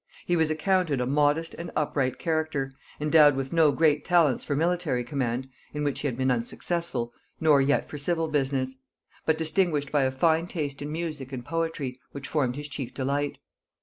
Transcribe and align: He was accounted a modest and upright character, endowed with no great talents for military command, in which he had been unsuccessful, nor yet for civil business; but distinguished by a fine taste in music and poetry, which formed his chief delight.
He 0.25 0.35
was 0.35 0.49
accounted 0.49 0.99
a 0.99 1.05
modest 1.05 1.53
and 1.53 1.69
upright 1.75 2.17
character, 2.17 2.71
endowed 2.99 3.35
with 3.35 3.53
no 3.53 3.71
great 3.71 4.03
talents 4.03 4.43
for 4.43 4.55
military 4.55 5.03
command, 5.03 5.47
in 5.75 5.83
which 5.83 5.99
he 6.01 6.07
had 6.07 6.17
been 6.17 6.31
unsuccessful, 6.31 7.13
nor 7.39 7.61
yet 7.61 7.87
for 7.87 7.99
civil 7.99 8.27
business; 8.27 8.77
but 9.27 9.37
distinguished 9.37 9.91
by 9.91 10.01
a 10.01 10.09
fine 10.09 10.47
taste 10.47 10.81
in 10.81 10.91
music 10.91 11.31
and 11.31 11.45
poetry, 11.45 11.99
which 12.13 12.27
formed 12.27 12.55
his 12.55 12.67
chief 12.67 12.95
delight. 12.95 13.37